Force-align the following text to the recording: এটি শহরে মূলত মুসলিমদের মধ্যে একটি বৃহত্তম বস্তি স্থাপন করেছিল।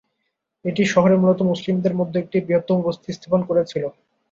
এটি 0.65 0.83
শহরে 0.85 1.15
মূলত 1.17 1.39
মুসলিমদের 1.51 1.93
মধ্যে 1.99 2.17
একটি 2.19 2.37
বৃহত্তম 2.41 2.77
বস্তি 2.85 3.09
স্থাপন 3.13 3.41
করেছিল। 3.49 3.83